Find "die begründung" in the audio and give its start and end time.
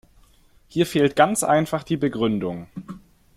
1.83-2.65